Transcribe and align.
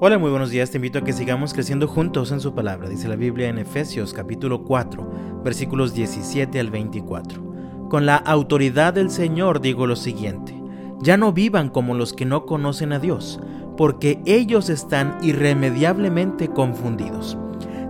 Hola, 0.00 0.18
muy 0.18 0.28
buenos 0.28 0.50
días. 0.50 0.72
Te 0.72 0.78
invito 0.78 0.98
a 0.98 1.04
que 1.04 1.12
sigamos 1.12 1.54
creciendo 1.54 1.86
juntos 1.86 2.32
en 2.32 2.40
su 2.40 2.52
palabra. 2.52 2.88
Dice 2.88 3.06
la 3.06 3.14
Biblia 3.14 3.48
en 3.48 3.58
Efesios 3.58 4.12
capítulo 4.12 4.64
4, 4.64 5.42
versículos 5.44 5.94
17 5.94 6.58
al 6.58 6.68
24. 6.72 7.88
Con 7.88 8.04
la 8.04 8.16
autoridad 8.16 8.92
del 8.92 9.08
Señor 9.08 9.60
digo 9.60 9.86
lo 9.86 9.94
siguiente. 9.94 10.60
Ya 10.98 11.16
no 11.16 11.32
vivan 11.32 11.68
como 11.68 11.94
los 11.94 12.12
que 12.12 12.24
no 12.24 12.44
conocen 12.44 12.92
a 12.92 12.98
Dios, 12.98 13.38
porque 13.76 14.20
ellos 14.26 14.68
están 14.68 15.16
irremediablemente 15.22 16.48
confundidos. 16.48 17.38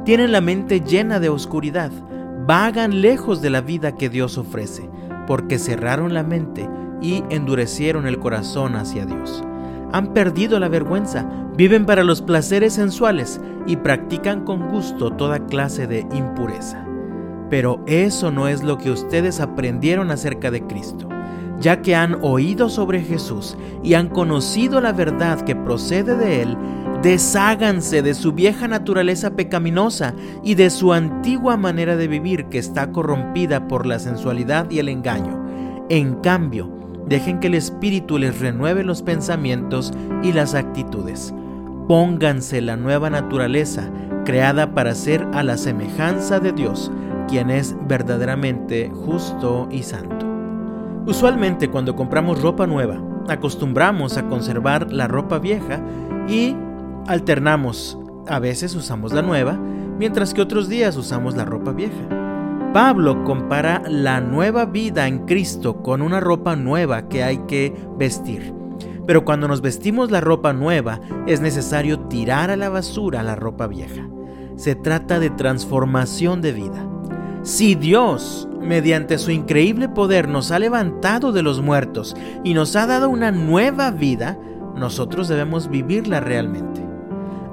Tienen 0.04 0.30
la 0.30 0.42
mente 0.42 0.82
llena 0.82 1.20
de 1.20 1.30
oscuridad, 1.30 1.90
vagan 2.46 3.00
lejos 3.00 3.40
de 3.40 3.48
la 3.48 3.62
vida 3.62 3.96
que 3.96 4.10
Dios 4.10 4.36
ofrece, 4.36 4.90
porque 5.26 5.58
cerraron 5.58 6.12
la 6.12 6.22
mente 6.22 6.68
y 7.00 7.24
endurecieron 7.30 8.06
el 8.06 8.18
corazón 8.18 8.76
hacia 8.76 9.06
Dios 9.06 9.42
han 9.94 10.12
perdido 10.12 10.58
la 10.58 10.66
vergüenza, 10.66 11.24
viven 11.56 11.86
para 11.86 12.02
los 12.02 12.20
placeres 12.20 12.72
sensuales 12.72 13.40
y 13.64 13.76
practican 13.76 14.44
con 14.44 14.68
gusto 14.68 15.12
toda 15.12 15.46
clase 15.46 15.86
de 15.86 16.00
impureza. 16.12 16.84
Pero 17.48 17.80
eso 17.86 18.32
no 18.32 18.48
es 18.48 18.64
lo 18.64 18.76
que 18.76 18.90
ustedes 18.90 19.38
aprendieron 19.38 20.10
acerca 20.10 20.50
de 20.50 20.66
Cristo, 20.66 21.08
ya 21.60 21.80
que 21.80 21.94
han 21.94 22.18
oído 22.22 22.70
sobre 22.70 23.02
Jesús 23.02 23.56
y 23.84 23.94
han 23.94 24.08
conocido 24.08 24.80
la 24.80 24.90
verdad 24.90 25.42
que 25.42 25.54
procede 25.54 26.16
de 26.16 26.42
Él, 26.42 26.56
desháganse 27.00 28.02
de 28.02 28.14
su 28.14 28.32
vieja 28.32 28.66
naturaleza 28.66 29.36
pecaminosa 29.36 30.12
y 30.42 30.56
de 30.56 30.70
su 30.70 30.92
antigua 30.92 31.56
manera 31.56 31.94
de 31.94 32.08
vivir 32.08 32.46
que 32.46 32.58
está 32.58 32.90
corrompida 32.90 33.68
por 33.68 33.86
la 33.86 34.00
sensualidad 34.00 34.68
y 34.72 34.80
el 34.80 34.88
engaño. 34.88 35.46
En 35.88 36.16
cambio, 36.16 36.83
Dejen 37.08 37.40
que 37.40 37.48
el 37.48 37.54
Espíritu 37.54 38.18
les 38.18 38.40
renueve 38.40 38.82
los 38.82 39.02
pensamientos 39.02 39.92
y 40.22 40.32
las 40.32 40.54
actitudes. 40.54 41.34
Pónganse 41.86 42.62
la 42.62 42.76
nueva 42.76 43.10
naturaleza 43.10 43.90
creada 44.24 44.72
para 44.74 44.94
ser 44.94 45.26
a 45.34 45.42
la 45.42 45.58
semejanza 45.58 46.40
de 46.40 46.52
Dios, 46.52 46.90
quien 47.28 47.50
es 47.50 47.76
verdaderamente 47.86 48.90
justo 48.90 49.68
y 49.70 49.82
santo. 49.82 50.26
Usualmente 51.06 51.68
cuando 51.68 51.94
compramos 51.94 52.40
ropa 52.40 52.66
nueva, 52.66 52.98
acostumbramos 53.28 54.16
a 54.16 54.26
conservar 54.26 54.90
la 54.90 55.06
ropa 55.06 55.38
vieja 55.38 55.82
y 56.26 56.56
alternamos. 57.06 57.98
A 58.26 58.38
veces 58.38 58.74
usamos 58.74 59.12
la 59.12 59.20
nueva, 59.20 59.58
mientras 59.98 60.32
que 60.32 60.40
otros 60.40 60.70
días 60.70 60.96
usamos 60.96 61.36
la 61.36 61.44
ropa 61.44 61.72
vieja. 61.72 62.23
Pablo 62.74 63.22
compara 63.22 63.84
la 63.88 64.20
nueva 64.20 64.64
vida 64.64 65.06
en 65.06 65.26
Cristo 65.26 65.80
con 65.80 66.02
una 66.02 66.18
ropa 66.18 66.56
nueva 66.56 67.08
que 67.08 67.22
hay 67.22 67.38
que 67.46 67.72
vestir. 67.96 68.52
Pero 69.06 69.24
cuando 69.24 69.46
nos 69.46 69.60
vestimos 69.60 70.10
la 70.10 70.20
ropa 70.20 70.52
nueva, 70.52 70.98
es 71.28 71.40
necesario 71.40 72.00
tirar 72.00 72.50
a 72.50 72.56
la 72.56 72.70
basura 72.70 73.22
la 73.22 73.36
ropa 73.36 73.68
vieja. 73.68 74.08
Se 74.56 74.74
trata 74.74 75.20
de 75.20 75.30
transformación 75.30 76.42
de 76.42 76.52
vida. 76.52 76.84
Si 77.44 77.76
Dios, 77.76 78.48
mediante 78.60 79.18
su 79.18 79.30
increíble 79.30 79.88
poder, 79.88 80.28
nos 80.28 80.50
ha 80.50 80.58
levantado 80.58 81.30
de 81.30 81.44
los 81.44 81.62
muertos 81.62 82.16
y 82.42 82.54
nos 82.54 82.74
ha 82.74 82.88
dado 82.88 83.08
una 83.08 83.30
nueva 83.30 83.92
vida, 83.92 84.36
nosotros 84.74 85.28
debemos 85.28 85.70
vivirla 85.70 86.18
realmente. 86.18 86.84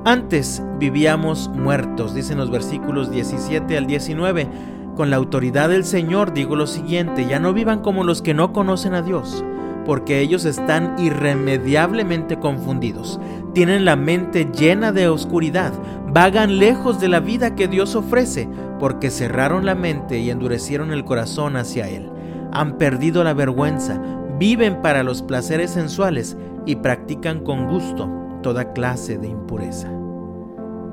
Antes 0.03 0.63
vivíamos 0.79 1.47
muertos, 1.49 2.15
dicen 2.15 2.39
los 2.39 2.49
versículos 2.49 3.11
17 3.11 3.77
al 3.77 3.85
19 3.85 4.47
con 4.95 5.09
la 5.09 5.17
autoridad 5.17 5.69
del 5.69 5.85
Señor 5.85 6.33
digo 6.33 6.55
lo 6.55 6.67
siguiente, 6.67 7.25
ya 7.25 7.39
no 7.39 7.53
vivan 7.53 7.81
como 7.81 8.03
los 8.03 8.21
que 8.21 8.33
no 8.33 8.53
conocen 8.53 8.93
a 8.93 9.01
Dios, 9.01 9.43
porque 9.85 10.19
ellos 10.19 10.45
están 10.45 10.95
irremediablemente 10.99 12.39
confundidos, 12.39 13.19
tienen 13.53 13.85
la 13.85 13.95
mente 13.95 14.49
llena 14.55 14.91
de 14.91 15.07
oscuridad, 15.07 15.73
vagan 16.07 16.59
lejos 16.59 16.99
de 16.99 17.07
la 17.07 17.19
vida 17.19 17.55
que 17.55 17.67
Dios 17.67 17.95
ofrece, 17.95 18.49
porque 18.79 19.11
cerraron 19.11 19.65
la 19.65 19.75
mente 19.75 20.19
y 20.19 20.29
endurecieron 20.29 20.91
el 20.91 21.05
corazón 21.05 21.55
hacia 21.55 21.87
Él. 21.87 22.09
Han 22.51 22.77
perdido 22.77 23.23
la 23.23 23.33
vergüenza, 23.33 24.01
viven 24.39 24.81
para 24.81 25.03
los 25.03 25.21
placeres 25.21 25.71
sensuales 25.71 26.35
y 26.65 26.77
practican 26.77 27.43
con 27.43 27.67
gusto 27.67 28.09
toda 28.41 28.73
clase 28.73 29.17
de 29.17 29.27
impureza. 29.27 30.00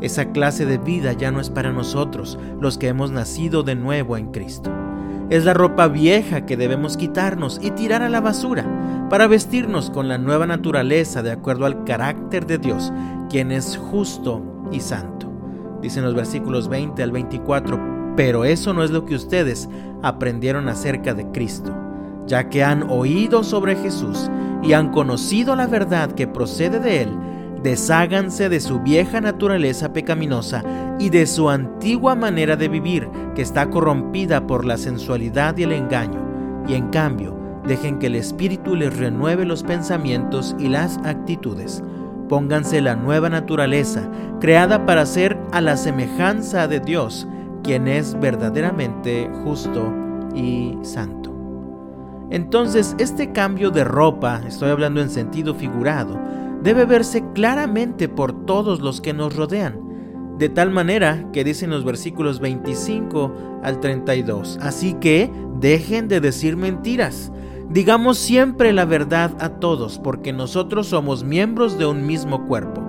Esa 0.01 0.31
clase 0.31 0.65
de 0.65 0.79
vida 0.79 1.13
ya 1.13 1.31
no 1.31 1.41
es 1.41 1.51
para 1.51 1.73
nosotros, 1.73 2.39
los 2.61 2.79
que 2.79 2.89
hemos 2.89 3.11
nacido 3.11 3.63
de 3.63 3.75
nuevo 3.75 4.17
en 4.17 4.31
Cristo. 4.31 4.71
Es 5.31 5.45
la 5.45 5.55
ropa 5.55 5.89
vieja 5.89 6.47
que 6.47 6.57
debemos 6.57 6.97
quitarnos 6.97 7.61
y 7.63 7.73
tirar 7.73 8.03
a 8.03 8.09
la 8.09 8.21
basura 8.21 8.65
para 9.11 9.27
vestirnos 9.27 9.91
con 9.91 10.09
la 10.09 10.17
nueva 10.17 10.47
naturaleza 10.47 11.23
de 11.23 11.33
acuerdo 11.33 11.67
al 11.67 11.85
carácter 11.85 12.47
de 12.47 12.59
Dios, 12.59 12.93
quien 13.29 13.53
es 13.53 13.77
justo 13.77 14.43
y 14.71 14.81
santo. 14.81 15.31
Dicen 15.83 16.05
los 16.05 16.15
versículos 16.15 16.69
20 16.69 17.03
al 17.03 17.13
24, 17.13 18.15
pero 18.17 18.45
eso 18.45 18.73
no 18.73 18.83
es 18.83 18.91
lo 18.91 19.05
que 19.05 19.17
ustedes 19.17 19.69
aprendieron 20.03 20.69
acerca 20.69 21.13
de 21.13 21.31
Cristo, 21.31 21.75
ya 22.27 22.49
que 22.49 22.65
han 22.65 22.85
oído 22.91 23.45
sobre 23.45 23.77
Jesús 23.77 24.31
y 24.63 24.73
han 24.73 24.91
conocido 24.91 25.57
la 25.57 25.67
verdad 25.67 26.13
que 26.13 26.27
procede 26.27 26.81
de 26.81 27.03
Él, 27.03 27.11
Desháganse 27.63 28.49
de 28.49 28.61
su 28.61 28.81
vieja 28.81 29.21
naturaleza 29.21 29.93
pecaminosa 29.93 30.63
y 30.99 31.11
de 31.11 31.27
su 31.27 31.51
antigua 31.51 32.15
manera 32.15 32.57
de 32.57 32.69
vivir 32.69 33.09
que 33.35 33.43
está 33.43 33.69
corrompida 33.69 34.47
por 34.47 34.65
la 34.65 34.77
sensualidad 34.77 35.57
y 35.57 35.65
el 35.65 35.73
engaño, 35.73 36.21
y 36.69 36.75
en 36.75 36.89
cambio 36.89 37.37
dejen 37.67 37.99
que 37.99 38.07
el 38.07 38.15
Espíritu 38.15 38.77
les 38.77 38.97
renueve 38.97 39.45
los 39.45 39.63
pensamientos 39.63 40.55
y 40.59 40.69
las 40.69 40.99
actitudes. 40.99 41.83
Pónganse 42.29 42.81
la 42.81 42.95
nueva 42.95 43.29
naturaleza, 43.29 44.09
creada 44.41 44.87
para 44.87 45.07
ser 45.07 45.39
a 45.53 45.61
la 45.61 45.77
semejanza 45.77 46.69
de 46.69 46.81
Dios, 46.81 47.27
quien 47.63 47.89
es 47.89 48.19
verdaderamente 48.21 49.31
justo 49.45 49.93
y 50.35 50.79
santo. 50.83 51.35
Entonces, 52.31 52.95
este 52.99 53.33
cambio 53.33 53.71
de 53.71 53.85
ropa, 53.85 54.43
estoy 54.47 54.71
hablando 54.71 55.01
en 55.01 55.09
sentido 55.09 55.55
figurado, 55.55 56.19
debe 56.63 56.85
verse 56.85 57.25
claramente 57.35 58.09
por 58.09 58.45
todos 58.47 58.81
los 58.81 59.01
que 59.01 59.13
nos 59.13 59.37
rodean, 59.37 60.37
de 60.39 60.49
tal 60.49 60.71
manera 60.71 61.29
que 61.33 61.45
dicen 61.45 61.71
los 61.71 61.85
versículos 61.85 62.41
25 62.41 63.61
al 63.63 63.81
32. 63.81 64.59
Así 64.61 64.95
que 64.95 65.31
dejen 65.61 66.09
de 66.09 66.21
decir 66.21 66.57
mentiras. 66.57 67.33
Digamos 67.71 68.19
siempre 68.19 68.73
la 68.73 68.85
verdad 68.85 69.37
a 69.41 69.61
todos, 69.61 69.99
porque 69.99 70.33
nosotros 70.33 70.87
somos 70.87 71.25
miembros 71.25 71.77
de 71.77 71.87
un 71.87 72.07
mismo 72.07 72.47
cuerpo. 72.47 72.83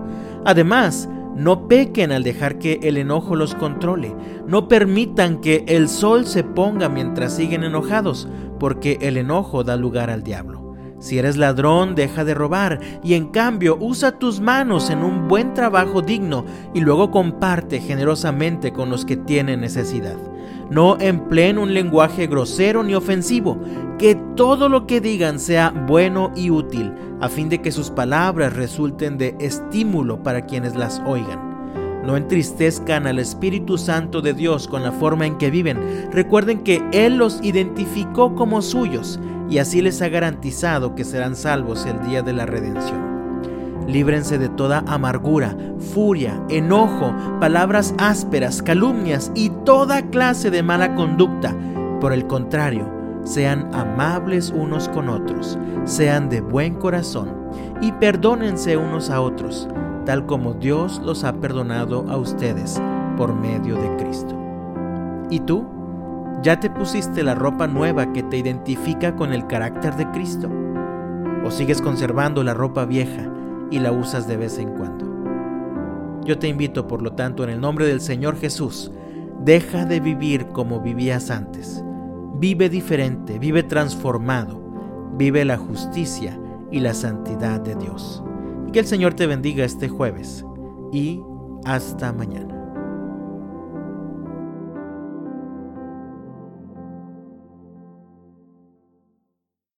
Además, 0.45 1.09
no 1.35 1.67
pequen 1.67 2.11
al 2.11 2.23
dejar 2.23 2.59
que 2.59 2.79
el 2.83 2.97
enojo 2.97 3.35
los 3.35 3.55
controle. 3.55 4.15
No 4.47 4.67
permitan 4.67 5.41
que 5.41 5.65
el 5.67 5.89
sol 5.89 6.25
se 6.25 6.43
ponga 6.43 6.89
mientras 6.89 7.35
siguen 7.35 7.63
enojados, 7.63 8.27
porque 8.59 8.97
el 9.01 9.17
enojo 9.17 9.63
da 9.63 9.75
lugar 9.75 10.09
al 10.09 10.23
diablo. 10.23 10.68
Si 10.99 11.17
eres 11.17 11.37
ladrón, 11.37 11.95
deja 11.95 12.25
de 12.25 12.33
robar 12.33 12.79
y 13.03 13.13
en 13.13 13.29
cambio 13.29 13.77
usa 13.79 14.19
tus 14.19 14.41
manos 14.41 14.89
en 14.89 14.99
un 15.03 15.27
buen 15.27 15.53
trabajo 15.53 16.01
digno 16.01 16.45
y 16.73 16.81
luego 16.81 17.09
comparte 17.09 17.79
generosamente 17.79 18.73
con 18.73 18.89
los 18.89 19.05
que 19.05 19.15
tienen 19.15 19.61
necesidad. 19.61 20.17
No 20.69 20.97
empleen 20.99 21.57
un 21.57 21.73
lenguaje 21.73 22.27
grosero 22.27 22.83
ni 22.83 22.93
ofensivo, 22.93 23.57
que 23.97 24.15
todo 24.35 24.69
lo 24.69 24.85
que 24.85 25.01
digan 25.01 25.39
sea 25.39 25.71
bueno 25.71 26.31
y 26.35 26.51
útil, 26.51 26.93
a 27.21 27.29
fin 27.29 27.49
de 27.49 27.61
que 27.61 27.71
sus 27.71 27.89
palabras 27.89 28.55
resulten 28.55 29.17
de 29.17 29.35
estímulo 29.39 30.21
para 30.21 30.45
quienes 30.45 30.75
las 30.75 31.01
oigan. 31.05 31.48
No 32.05 32.17
entristezcan 32.17 33.07
al 33.07 33.19
Espíritu 33.19 33.77
Santo 33.77 34.21
de 34.21 34.33
Dios 34.33 34.67
con 34.67 34.83
la 34.83 34.91
forma 34.91 35.25
en 35.25 35.37
que 35.37 35.51
viven. 35.51 36.09
Recuerden 36.11 36.59
que 36.59 36.81
Él 36.91 37.17
los 37.17 37.39
identificó 37.43 38.35
como 38.35 38.61
suyos 38.61 39.19
y 39.49 39.57
así 39.57 39.81
les 39.81 40.01
ha 40.01 40.09
garantizado 40.09 40.95
que 40.95 41.03
serán 41.03 41.35
salvos 41.35 41.85
el 41.85 42.01
día 42.07 42.21
de 42.21 42.33
la 42.33 42.45
redención. 42.45 43.09
Líbrense 43.87 44.37
de 44.37 44.49
toda 44.49 44.83
amargura, 44.85 45.57
furia, 45.93 46.39
enojo, 46.49 47.13
palabras 47.39 47.95
ásperas, 47.97 48.61
calumnias 48.61 49.31
y 49.33 49.49
toda 49.65 50.03
clase 50.09 50.51
de 50.51 50.61
mala 50.61 50.93
conducta. 50.93 51.55
Por 51.99 52.13
el 52.13 52.27
contrario, 52.27 52.87
sean 53.23 53.73
amables 53.73 54.53
unos 54.55 54.87
con 54.89 55.09
otros, 55.09 55.57
sean 55.85 56.29
de 56.29 56.41
buen 56.41 56.75
corazón 56.75 57.33
y 57.81 57.91
perdónense 57.93 58.77
unos 58.77 59.09
a 59.09 59.21
otros, 59.21 59.67
tal 60.09 60.25
como 60.25 60.55
Dios 60.55 60.99
los 61.05 61.23
ha 61.23 61.33
perdonado 61.33 62.03
a 62.09 62.17
ustedes 62.17 62.81
por 63.15 63.31
medio 63.31 63.75
de 63.75 63.95
Cristo. 63.97 64.35
¿Y 65.29 65.41
tú? 65.41 65.67
¿Ya 66.41 66.59
te 66.59 66.71
pusiste 66.71 67.21
la 67.21 67.35
ropa 67.35 67.67
nueva 67.67 68.11
que 68.11 68.23
te 68.23 68.37
identifica 68.37 69.15
con 69.15 69.33
el 69.33 69.45
carácter 69.45 69.95
de 69.97 70.09
Cristo? 70.09 70.49
¿O 71.45 71.51
sigues 71.51 71.79
conservando 71.79 72.43
la 72.43 72.55
ropa 72.55 72.85
vieja 72.85 73.31
y 73.69 73.77
la 73.77 73.91
usas 73.91 74.27
de 74.27 74.37
vez 74.37 74.57
en 74.57 74.71
cuando? 74.71 75.05
Yo 76.25 76.39
te 76.39 76.47
invito, 76.47 76.87
por 76.87 77.03
lo 77.03 77.13
tanto, 77.13 77.43
en 77.43 77.51
el 77.51 77.61
nombre 77.61 77.85
del 77.85 78.01
Señor 78.01 78.35
Jesús, 78.35 78.91
deja 79.45 79.85
de 79.85 79.99
vivir 79.99 80.47
como 80.47 80.79
vivías 80.79 81.29
antes. 81.29 81.83
Vive 82.39 82.67
diferente, 82.67 83.37
vive 83.37 83.61
transformado, 83.61 84.59
vive 85.13 85.45
la 85.45 85.57
justicia 85.57 86.35
y 86.71 86.79
la 86.79 86.95
santidad 86.95 87.61
de 87.61 87.75
Dios. 87.75 88.23
Y 88.69 88.71
que 88.71 88.81
el 88.81 88.85
Señor 88.85 89.15
te 89.15 89.25
bendiga 89.25 89.65
este 89.65 89.89
jueves. 89.89 90.45
y 90.91 91.23
hasta 91.65 92.13
mañana. 92.13 92.68